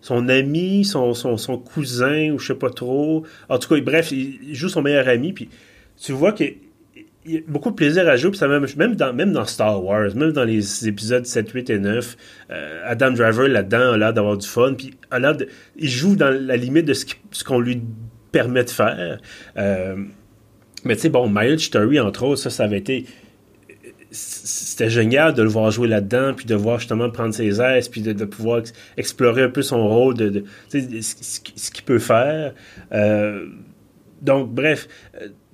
[0.00, 3.24] son ami, son, son, son, cousin, ou je sais pas trop.
[3.48, 5.50] En tout cas, bref, il joue son meilleur ami, puis
[6.02, 6.44] tu vois que
[7.26, 9.44] il y a beaucoup de plaisir à jouer, puis ça même, même, dans, même dans
[9.44, 12.16] Star Wars, même dans les épisodes 7, 8 et 9,
[12.50, 16.30] euh, Adam Driver là-dedans a l'air d'avoir du fun, puis a de, il joue dans
[16.30, 17.82] la limite de ce qu'on lui
[18.32, 19.18] permet de faire.
[19.58, 19.96] Euh,
[20.84, 23.04] mais tu sais, bon, Miles Story, entre autres, ça, ça avait été.
[24.12, 28.00] C'était génial de le voir jouer là-dedans, puis de voir justement prendre ses aises, puis
[28.00, 28.62] de, pouvoir
[28.96, 32.54] explorer un peu son rôle, de, ce, qu'il peut faire.
[32.92, 33.46] Euh,
[34.20, 34.88] donc, bref,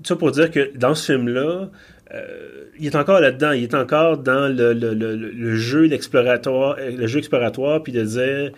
[0.05, 1.71] ça pour dire que dans ce film-là,
[2.15, 6.91] euh, il est encore là-dedans, il est encore dans le, le, le, jeu d'exploratoire, euh,
[6.97, 8.53] le jeu exploratoire, puis de dire,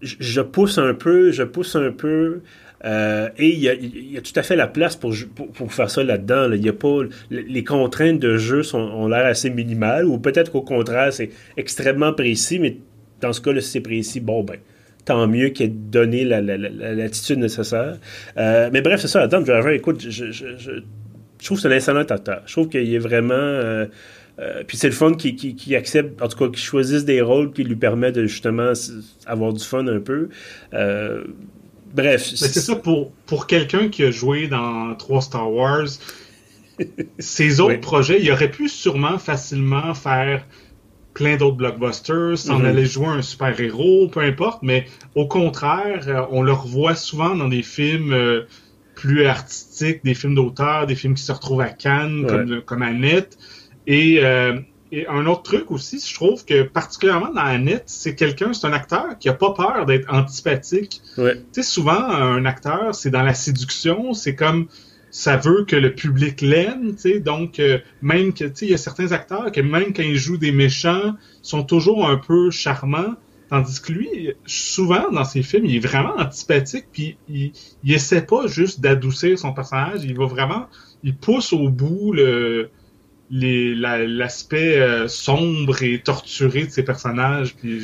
[0.00, 2.40] je, pousse un peu, je pousse un peu,
[2.84, 5.12] et il y, a, il y, a, tout à fait la place pour,
[5.54, 6.52] pour, faire ça là-dedans.
[6.52, 10.52] Il y a pas les contraintes de jeu sont, ont l'air assez minimales, ou peut-être
[10.52, 12.78] qu'au contraire c'est extrêmement précis, mais
[13.20, 14.58] dans ce cas-là, si c'est précis, bon ben
[15.08, 17.96] tant mieux qu'il ait donné l'attitude nécessaire.
[18.36, 20.70] Euh, mais bref, c'est ça, Adam Driver, écoute, je, je, je,
[21.42, 22.42] trouve que c'est un excellent acteur.
[22.44, 23.32] Je trouve qu'il est vraiment...
[23.34, 23.86] Euh,
[24.38, 27.52] euh, puis c'est le fun qui, qui, accepte, en tout cas, qu'il choisisse des rôles
[27.52, 28.72] qui lui permettent de justement
[29.24, 30.28] avoir du fun un peu.
[31.94, 32.22] bref.
[32.22, 35.88] c'est ça, pour, pour quelqu'un qui a joué dans trois Star Wars,
[37.18, 40.44] ses autres projets, il aurait pu sûrement facilement faire
[41.18, 42.66] plein d'autres blockbusters, s'en mhm.
[42.66, 47.48] aller jouer un super-héros, peu importe, mais au contraire, euh, on le revoit souvent dans
[47.48, 48.42] des films euh,
[48.94, 53.36] plus artistiques, des films d'auteur, des films qui se retrouvent à Cannes, comme, comme Annette.
[53.88, 54.60] Et, euh,
[54.92, 58.72] et un autre truc aussi, je trouve que particulièrement dans Annette, c'est quelqu'un, c'est un
[58.72, 61.02] acteur qui a pas peur d'être antipathique.
[61.16, 64.68] Tu sais, souvent, un acteur, c'est dans la séduction, c'est comme
[65.10, 66.94] ça veut que le public l'aime,
[67.24, 70.52] donc euh, même que, il y a certains acteurs que même quand ils jouent des
[70.52, 73.14] méchants, sont toujours un peu charmants,
[73.48, 78.22] tandis que lui, souvent dans ses films, il est vraiment antipathique, puis il, il essaie
[78.22, 80.66] pas juste d'adoucir son personnage, il va vraiment,
[81.02, 82.70] il pousse au bout le
[83.30, 87.82] l'aspect euh, sombre et torturé de ses personnages, puis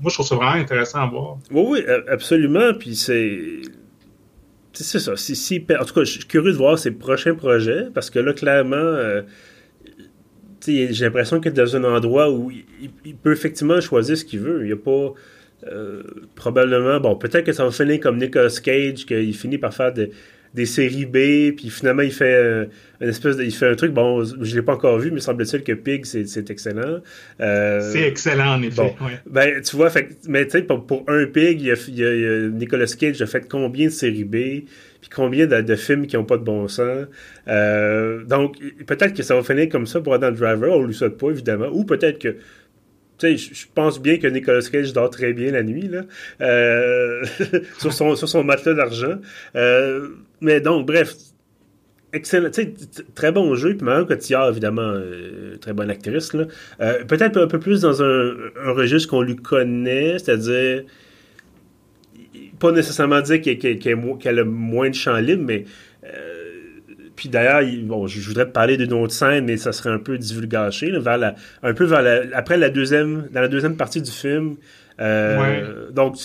[0.00, 1.38] moi je trouve ça vraiment intéressant à voir.
[1.50, 3.60] Oui, oui, absolument, puis c'est
[4.72, 5.16] c'est ça.
[5.16, 8.32] Si, en tout cas, je suis curieux de voir ses prochains projets parce que là,
[8.32, 9.22] clairement, euh,
[10.66, 14.60] j'ai l'impression qu'il est dans un endroit où il, peut effectivement choisir ce qu'il veut.
[14.62, 15.14] Il n'y a pas.
[15.70, 16.02] Euh,
[16.34, 20.10] probablement, bon, peut-être que ça va finir comme Nicolas Cage, qu'il finit par faire de,
[20.54, 22.66] des séries B, puis finalement il fait euh,
[23.00, 25.62] une espèce de, il fait un truc, bon, je l'ai pas encore vu, mais semble-t-il
[25.62, 27.00] que Pig c'est excellent.
[27.40, 28.94] Euh, c'est excellent en effet.
[29.26, 31.98] Ben tu vois, fait, mais tu sais pour, pour, un Pig, il y, a, il
[31.98, 34.66] y, a, Nicolas Cage a fait combien de séries B,
[35.00, 37.06] puis combien de, de, films qui ont pas de bon sens.
[37.48, 41.16] Euh, donc peut-être que ça va finir comme ça pour Adam Driver, on lui souhaite
[41.16, 42.36] pas évidemment, ou peut-être que
[43.22, 46.02] je pense bien que Nicolas Cage dort très bien la nuit, là,
[46.40, 47.24] euh,
[47.78, 49.16] sur, son, sur son matelas d'argent.
[49.56, 50.08] Euh,
[50.40, 51.14] mais donc, bref,
[52.12, 52.50] excellent,
[53.14, 53.76] très bon jeu.
[53.76, 54.94] Puis Marion Cotillard, évidemment,
[55.60, 56.32] très bonne actrice.
[56.34, 56.46] Là.
[57.08, 58.34] Peut-être un peu plus dans un,
[58.66, 60.82] registre qu'on lui connaît, c'est-à-dire
[62.58, 65.64] pas nécessairement dire qu'elle a moins de champ libre, mais
[67.16, 70.18] puis d'ailleurs, bon, je voudrais te parler d'une autre scène, mais ça serait un peu
[70.18, 74.10] divulgaché, vers la, un peu vers la, après la deuxième, dans la deuxième partie du
[74.10, 74.56] film.
[75.00, 76.16] Euh, donc,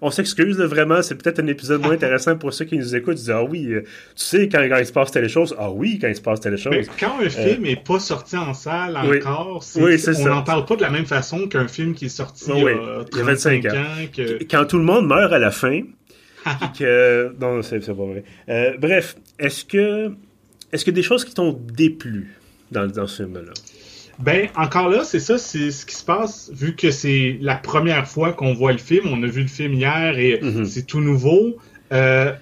[0.00, 3.14] on s'excuse, vraiment, c'est peut-être un épisode moins intéressant pour ceux qui nous écoutent.
[3.14, 5.98] Ils disent, ah oui, euh, tu sais, quand, il se passe telle chose, ah oui,
[6.00, 6.72] quand il se passe telle chose.
[6.72, 10.82] Mais quand un film n'est pas sorti en salle encore, on n'en parle pas de
[10.82, 13.70] la même façon qu'un film qui est sorti il y a 25 ans.
[14.50, 15.82] Quand tout le monde meurt à la fin,
[16.78, 17.34] que...
[17.40, 18.24] Non, c'est pas vrai.
[18.48, 20.12] Euh, bref, est-ce que
[20.72, 22.34] y a des choses qui t'ont déplu
[22.70, 23.52] dans, dans ce film-là?
[24.18, 28.06] Ben, encore là, c'est ça, c'est ce qui se passe, vu que c'est la première
[28.06, 29.08] fois qu'on voit le film.
[29.08, 30.64] On a vu le film hier et mhm.
[30.64, 31.56] c'est tout nouveau.
[31.92, 32.32] Euh,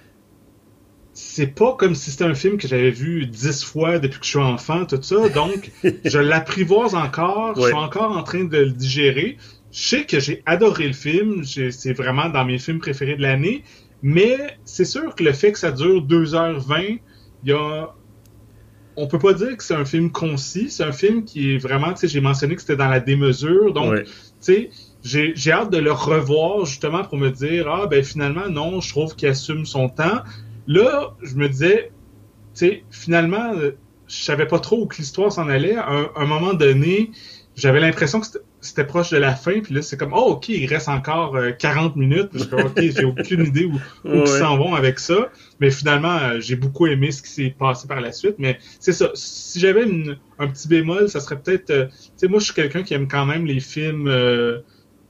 [1.15, 4.31] c'est pas comme si c'était un film que j'avais vu dix fois depuis que je
[4.31, 5.29] suis enfant, tout ça.
[5.31, 5.71] Donc,
[6.05, 7.55] je l'apprivoise encore.
[7.57, 9.37] Je suis encore en train de le digérer.
[9.73, 11.45] Je sais que j'ai adoré le film.
[11.45, 13.63] C'est vraiment dans mes films préférés de l'année.
[14.03, 17.01] Mais c'est sûr que le fait que ça dure 2h20,
[17.45, 17.95] il y a
[18.97, 20.71] on peut pas dire que c'est un film concis.
[20.71, 23.73] C'est un film qui est vraiment, tu sais, j'ai mentionné que c'était dans la démesure.
[23.73, 24.11] Donc, tu
[24.41, 24.71] sais,
[25.03, 29.15] j'ai hâte de le revoir justement pour me dire, ah, ben finalement, non, je trouve
[29.17, 30.23] qu'il assume son temps.
[30.67, 31.91] Là, je me disais,
[32.55, 33.73] tu sais, finalement, euh,
[34.07, 35.77] je savais pas trop où l'histoire s'en allait.
[35.77, 37.11] À un, moment donné,
[37.57, 38.27] j'avais l'impression que
[38.63, 41.97] c'était proche de la fin, puis là, c'est comme, oh, OK, il reste encore 40
[41.97, 42.31] euh, minutes.
[42.33, 43.75] Je suis OK, j'ai aucune idée où,
[44.09, 45.31] où ils s'en vont avec ça.
[45.61, 48.37] Mais finalement, euh, j'ai beaucoup aimé ce qui s'est passé par la suite.
[48.39, 49.11] Mais c'est ça.
[49.15, 49.85] Si j'avais
[50.39, 51.71] un petit bémol, ça serait peut-être...
[51.71, 54.09] Euh, tu sais, moi, je suis quelqu'un qui aime quand même les films...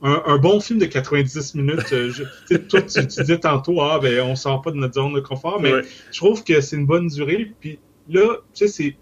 [0.05, 1.87] Un, bon film de 90 minutes.
[1.89, 2.23] Je,
[2.57, 5.71] toi, tu, disais tantôt, ah, ben, on sort pas de notre zone de confort, mais
[6.11, 7.53] je trouve que c'est une bonne durée.
[7.61, 8.97] Puis là, tu sais, c'est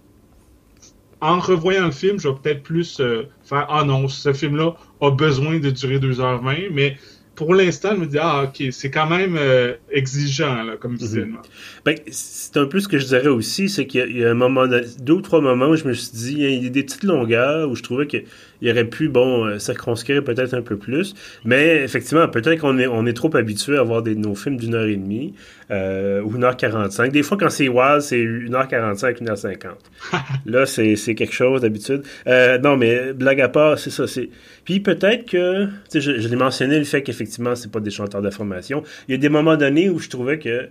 [1.21, 5.11] en revoyant le film, je vais peut-être plus euh, faire Ah non, ce film-là a
[5.11, 6.97] besoin de durer 2h20, mais
[7.35, 11.07] pour l'instant, je me dis Ah, ok, c'est quand même euh, exigeant là, comme mhm.
[11.07, 11.37] film.
[11.85, 14.65] Ben, c'est un peu ce que je dirais aussi, c'est qu'il y, a un moment,
[14.99, 17.69] deux ou trois moments où je me suis dit Il y a des petites longueurs
[17.69, 18.17] où je trouvais que
[18.61, 21.13] il aurait pu, bon, euh, circonscrire peut-être un peu plus.
[21.43, 24.75] Mais effectivement, peut-être qu'on est, on est trop habitué à voir des, nos films d'une
[24.75, 25.33] heure et demie
[25.71, 27.11] euh, ou une heure quarante-cinq.
[27.11, 29.91] Des fois, quand c'est wild, c'est une heure quarante-cinq, une heure cinquante.
[30.45, 32.03] Là, c'est, c'est quelque chose d'habitude.
[32.27, 34.07] Euh, non, mais blague à part, c'est ça.
[34.07, 34.29] C'est...
[34.63, 37.91] Puis peut-être que, tu sais, je, je l'ai mentionné, le fait qu'effectivement, c'est pas des
[37.91, 38.83] chanteurs d'information.
[39.07, 40.69] Il y a des moments donnés où je trouvais que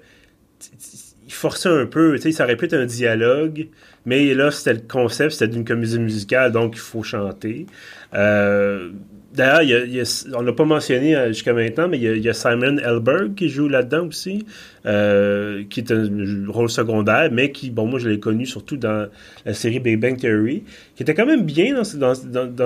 [1.31, 3.69] il forçait un peu, tu sais, ça aurait pu être un dialogue,
[4.05, 7.67] mais là, c'était le concept, c'était d'une comédie musicale, donc il faut chanter.
[8.15, 8.91] Euh,
[9.33, 9.87] D'ailleurs,
[10.35, 13.69] on l'a pas mentionné euh, jusqu'à maintenant, mais il y, a, Simon Elberg qui joue
[13.69, 14.45] là-dedans aussi,
[14.87, 16.09] euh, qui est un
[16.49, 19.09] rôle secondaire, mais qui, bon, moi je l'ai connu surtout dans
[19.47, 20.65] la série Big Bang Theory,
[20.97, 22.15] qui était quand même bien dans,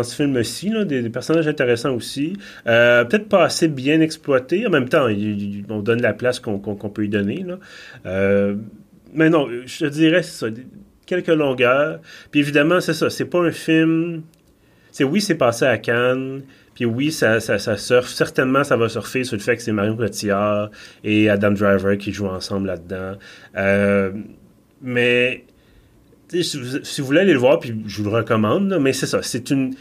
[0.03, 2.33] ce film-ci, des, des, personnages intéressants aussi,
[2.67, 5.07] euh, peut-être pas assez bien exploités, en même temps,
[5.69, 7.45] on donne la place qu'on peut y donner.
[7.45, 7.59] Là.
[9.13, 10.47] Mais non, je te dirais, c'est ça,
[11.05, 12.01] quelques longueurs,
[12.31, 14.23] puis évidemment, c'est ça, c'est pas un film
[14.95, 16.43] c'est oui, c'est passé à Cannes.
[16.77, 18.09] Puis oui, ça, ça, ça surfe.
[18.09, 20.71] Certainement, ça va surfer sur le fait que c'est Marion Cotillard
[21.03, 23.19] et Adam Driver qui jouent ensemble là-dedans.
[23.57, 24.13] Euh,
[24.81, 25.45] mais
[26.31, 29.21] si vous, voulez aller le voir, je vous le recommande, mais c'est ça.
[29.23, 29.75] C'est une.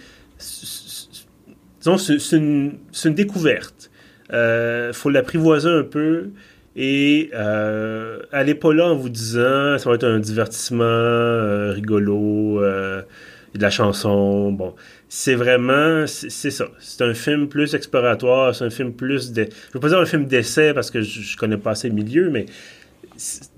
[1.80, 2.80] Disons, c'est une,
[3.13, 3.91] découverte.
[4.30, 6.32] Il euh, faut l'apprivoiser un peu.
[6.76, 12.60] Et euh, allez pas là en vous disant ça va être un divertissement euh, rigolo,
[12.62, 14.52] de la chanson.
[14.52, 14.73] Bon,
[15.15, 16.65] c'est vraiment, c'est ça.
[16.80, 20.08] C'est un film plus exploratoire, c'est un film plus de, je veux pas dire un
[20.08, 22.47] film d'essai parce que je, connais pas assez le milieu, mais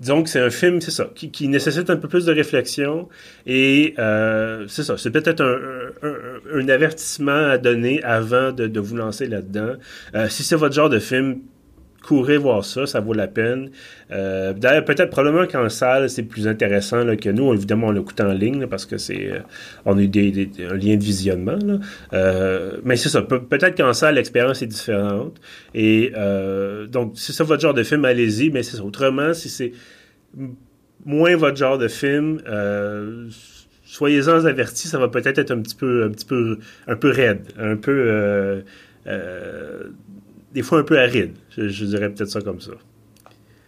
[0.04, 3.08] donc c'est un film, c'est ça, qui, nécessite un peu plus de réflexion
[3.46, 4.98] et euh, c'est ça.
[4.98, 9.76] C'est peut-être un, un, avertissement à donner avant de, de vous lancer là-dedans.
[10.14, 11.40] Euh, si c'est votre genre de film,
[12.06, 13.70] courez voir ça, ça vaut la peine.
[14.12, 17.52] Euh, d'ailleurs, peut-être probablement qu'en salle, c'est plus intéressant que nous.
[17.52, 19.40] Évidemment, on l'écoute en ligne parce que c'est euh,
[19.84, 21.58] on a eu des, un lien de visionnement.
[22.12, 23.22] Euh, mais c'est ça.
[23.22, 25.40] peut-être qu'en salle, l'expérience est différente.
[25.74, 26.12] Et
[26.88, 28.50] donc, si c'est votre genre de film, allez-y.
[28.50, 29.72] Mais c'est autrement, si c'est
[31.04, 32.40] moins votre genre de film,
[33.84, 37.42] soyez-en avertis, ça va peut-être être un petit peu, un petit peu, un peu raide,
[37.58, 38.62] un peu
[40.56, 41.34] des fois un peu aride.
[41.50, 42.72] Je, dirais peut-être ça comme ça.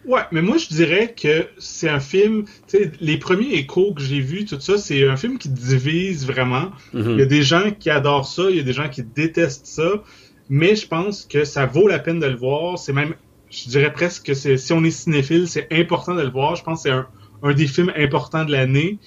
[0.05, 4.01] Ouais, mais moi je dirais que c'est un film, tu sais, les premiers échos que
[4.01, 6.71] j'ai vus, tout ça, c'est un film qui divise vraiment.
[6.93, 7.11] Mhm.
[7.11, 9.67] Il y a des gens qui adorent ça, il y a des gens qui détestent
[9.67, 10.03] ça,
[10.49, 12.79] mais je pense que ça vaut la peine de le voir.
[12.79, 13.13] C'est même,
[13.51, 16.55] je dirais presque que si on est cinéphile, c'est important de le voir.
[16.55, 17.07] Je pense que c'est un,
[17.43, 18.97] un des films importants de l'année.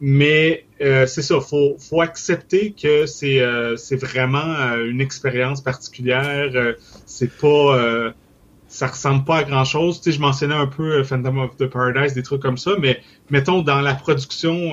[0.00, 5.62] Mais euh, c'est ça, faut faut accepter que c'est euh, c'est vraiment euh, une expérience
[5.62, 6.50] particulière.
[7.06, 8.12] c'est pas
[8.68, 10.00] ça ressemble pas à grand chose.
[10.00, 13.00] Tu sais, je mentionnais un peu Phantom of the Paradise, des trucs comme ça, mais
[13.30, 14.72] mettons dans la production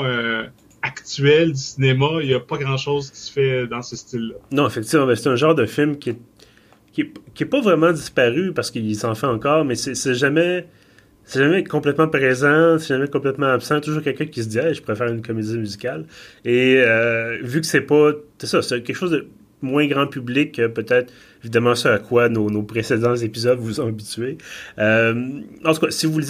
[0.81, 4.35] actuelle du cinéma, il y a pas grand chose qui se fait dans ce style-là.
[4.51, 6.19] Non, effectivement, c'est un genre de film qui est,
[6.91, 7.01] qui
[7.43, 10.65] est, pas vraiment disparu parce qu'il s'en fait encore, mais c'est jamais
[11.25, 13.79] c'est jamais complètement présent, c'est jamais complètement absent.
[13.81, 16.05] Toujours quelqu'un qui se dit je préfère une comédie musicale.
[16.45, 18.11] Et euh, vu que c'est pas.
[18.37, 19.27] C'est ça, c'est quelque chose de
[19.61, 24.37] moins grand public peut-être évidemment ce à quoi nos, nos précédents épisodes vous ont habitué.
[24.79, 25.13] Euh,
[25.65, 26.21] en tout cas, si vous,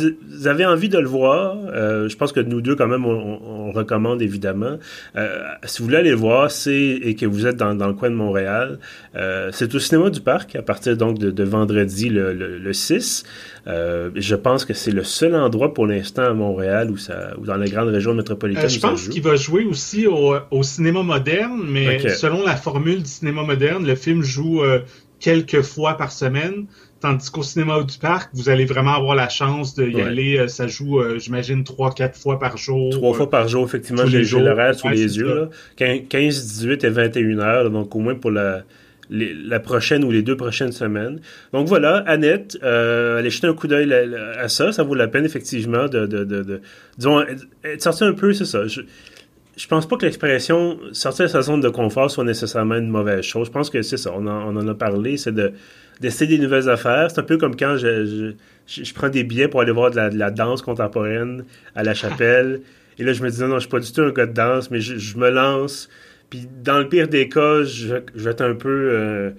[0.45, 3.71] avez envie de le voir, euh, je pense que nous deux quand même on, on,
[3.71, 4.77] recommande évidemment.
[5.15, 7.93] Euh, si vous voulez aller le voir, c'est et que vous êtes dans, dans le
[7.93, 8.79] coin de Montréal,
[9.15, 12.73] euh, c'est au cinéma du parc à partir donc de, de vendredi le, le, le
[12.73, 13.23] 6.
[13.65, 17.45] Euh, je pense que c'est le seul endroit pour l'instant à Montréal ou, ça, ou
[17.45, 18.65] dans la grande région métropolitaine.
[18.65, 23.03] Euh, je pense qu'il va jouer aussi au, au cinéma moderne, mais selon la formule
[23.03, 24.79] du cinéma moderne, le film joue euh,
[25.23, 26.65] quelques fois par semaine.
[26.99, 30.37] Tandis qu'au cinéma du parc, vous allez vraiment avoir la chance d'y aller.
[30.37, 32.91] Euh, ça joue, euh, j'imagine, trois, quatre fois par jour.
[32.91, 34.05] Trois fois par jour, effectivement.
[34.05, 35.49] J'ai l'horaire sous les yeux.
[35.77, 38.63] 15, 18 et 21 heures, donc au moins pour la,
[39.09, 41.19] la prochaine ou les deux prochaines semaines.
[41.51, 44.71] Donc voilà, Annette, euh, allez jeter un coup d'œil à, ça.
[44.71, 46.61] Ça vaut la peine, effectivement, de, de, de, de
[46.97, 47.21] disons,
[47.63, 48.67] être sorti un peu, c'est ça.
[48.67, 48.81] Je,
[49.55, 53.23] je pense pas que l'expression sortir de sa zone de confort soit nécessairement une mauvaise
[53.23, 53.47] chose.
[53.47, 55.53] Je pense que c'est ça, on en, a parlé, c'est de
[56.01, 57.11] d'essayer des nouvelles affaires.
[57.11, 58.33] C'est un peu comme quand je,
[58.65, 62.61] je, prends des billets pour aller voir de la, danse contemporaine à la chapelle.
[62.97, 64.33] Et là, je me dis, non, non, je suis pas du tout un gars de
[64.33, 65.87] danse, mais je, me lance.
[66.31, 69.31] Puis dans le pire des cas, je, vais être un peu, euh,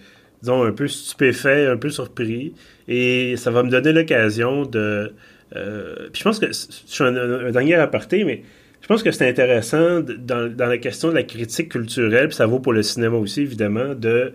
[0.42, 2.54] disons, un peu stupéfait, un peu surpris.
[2.86, 5.12] Et ça va me donner l'occasion de...
[5.56, 8.42] Euh, puis je pense que, je suis un, un dernier aparté, mais
[8.84, 12.58] je pense que c'est intéressant dans, la question de la critique culturelle, puis ça vaut
[12.58, 14.34] pour le cinéma aussi, évidemment, de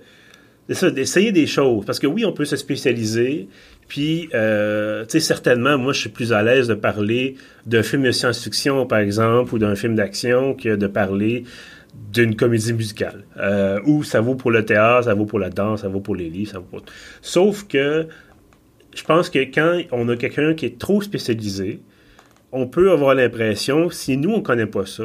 [0.67, 1.85] d'essayer des choses.
[1.85, 3.47] Parce que oui, on peut se spécialiser,
[3.87, 7.35] puis, euh, tu sais, certainement, moi, je suis plus à l'aise de parler
[7.67, 11.43] d'un film de science-fiction, par exemple, ou d'un film d'action, que de parler
[12.11, 13.25] d'une comédie musicale.
[13.37, 16.15] Euh, ou ça vaut pour le théâtre, ça vaut pour la danse, ça vaut pour
[16.15, 16.81] les livres, ça vaut pour...
[17.21, 18.07] Sauf que
[18.95, 21.81] je pense que quand on a quelqu'un qui est trop spécialisé,
[22.51, 25.03] on peut avoir l'impression, si nous, on connaît pas ça,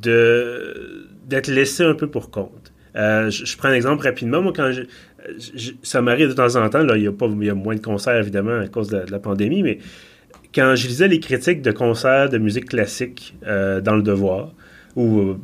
[0.00, 2.72] de d'être laissé un peu pour compte.
[2.96, 4.42] Euh, je, prends un exemple rapidement.
[4.42, 4.70] Moi, quand
[5.82, 7.74] ça m'arrive de temps en temps, là, il y a pas, il y a moins
[7.74, 9.78] de concerts évidemment à cause de, la pandémie, mais
[10.54, 14.52] quand je lisais les critiques de concerts de musique classique euh, dans le Devoir
[14.94, 15.38] ou euh,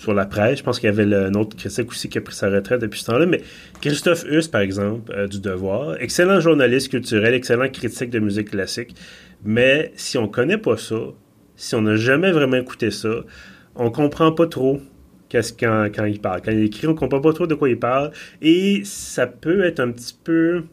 [0.00, 2.34] sur la presse, je pense qu'il y avait un autre critique aussi qui a pris
[2.34, 3.42] sa retraite depuis ce temps-là, mais
[3.82, 8.94] Christophe Huss, par exemple, du Devoir, excellent journaliste culturel, excellent critique de musique classique,
[9.44, 10.96] mais si on connaît pas ça,
[11.54, 13.10] si on n'a jamais vraiment écouté ça,
[13.74, 14.80] on comprend pas trop
[15.28, 16.40] qu'est-ce quand, il parle.
[16.40, 18.10] Quand il écrit, on comprend pas trop de quoi il parle.
[18.40, 20.64] Et ça peut être un petit peu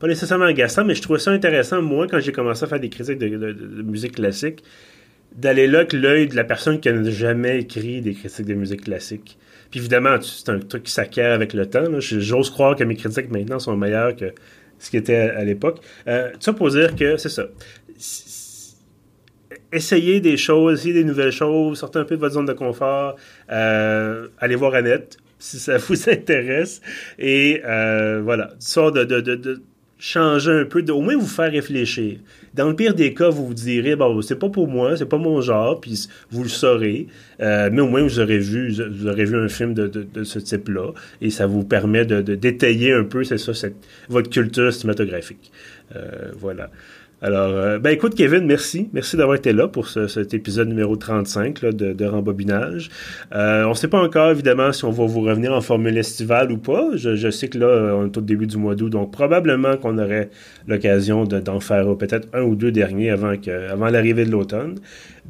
[0.00, 2.90] pas nécessairement agaçant, mais je trouvais ça intéressant, moi, quand j'ai commencé à faire des
[2.90, 4.64] critiques de, musique classique,
[5.34, 8.84] d'aller là avec l'œil de la personne qui n'a jamais écrit des critiques de musique
[8.84, 9.38] classique.
[9.70, 11.84] Puis évidemment, c'est un truc qui s'acquiert avec le temps.
[11.98, 14.32] J'ose croire que mes critiques maintenant sont meilleures que
[14.78, 15.80] ce qui était à, l'époque.
[16.06, 17.46] Euh, ça pour dire que c'est ça.
[19.72, 23.16] Essayez des choses, essayez des nouvelles choses, sortez un peu de votre zone de confort,
[23.50, 26.80] euh, allez voir Annette si ça vous intéresse.
[27.18, 29.62] Et euh, voilà, sort de
[29.98, 32.18] changer un peu, au moins vous faire réfléchir.
[32.52, 35.18] Dans le pire des cas, vous vous direz, bon, c'est pas pour moi, c'est pas
[35.18, 37.06] mon genre, puis vous le saurez,
[37.40, 40.92] euh, mais au moins vous aurez vu, vous aurez vu un film de, ce type-là,
[41.20, 43.52] et ça vous permet de, détailler un peu, c'est ça,
[44.08, 45.52] votre culture cinématographique.
[45.96, 46.70] Euh, voilà.
[47.24, 48.90] Alors, euh, ben écoute, Kevin, merci.
[48.92, 52.90] Merci d'avoir été là pour cet épisode numéro 35 là, de, de, rembobinage.
[53.34, 56.52] Euh, on ne sait pas encore, évidemment, si on va vous revenir en formule estivale
[56.52, 56.90] ou pas.
[56.96, 59.96] Je, je sais que là, on est au début du mois d'août, donc probablement qu'on
[59.96, 60.28] aurait
[60.68, 64.74] l'occasion d'en faire peut-être un ou deux derniers avant, que, avant l'arrivée de l'automne.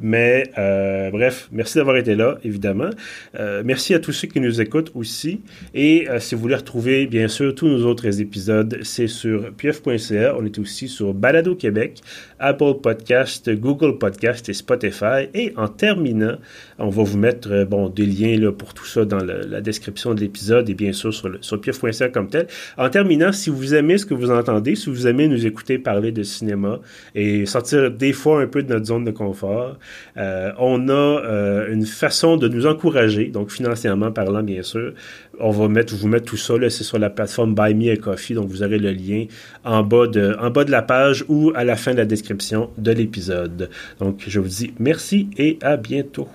[0.00, 2.90] Mais euh, bref, merci d'avoir été là, évidemment.
[3.38, 5.42] Euh, merci à tous ceux qui nous écoutent aussi.
[5.72, 10.36] Et euh, si vous voulez retrouver, bien sûr, tous nos autres épisodes, c'est sur pieuf.ca.
[10.36, 12.00] On est aussi sur Balado Québec,
[12.44, 15.28] Apple Podcast, Google Podcast et Spotify.
[15.32, 16.36] Et en terminant,
[16.78, 20.20] on va vous mettre bon des liens là, pour tout ça dans la description de
[20.20, 21.60] l'épisode et bien sûr sur, sur
[22.12, 22.46] comme tel.
[22.76, 26.12] En terminant, si vous aimez ce que vous entendez, si vous aimez nous écouter parler
[26.12, 26.80] de cinéma
[27.14, 29.78] et sortir des fois un peu de notre zone de confort,
[30.16, 34.92] euh, on a euh, une façon de nous encourager, donc financièrement parlant, bien sûr.
[35.40, 38.34] On va mettre, vous mettre tout ça, c'est sur la plateforme Buy Me a Coffee,
[38.34, 39.26] donc vous aurez le lien
[39.64, 42.04] en bas de, en bas de la page ou à la fin de la
[42.78, 43.70] de l'épisode.
[43.98, 46.28] Donc, je vous dis merci et à bientôt.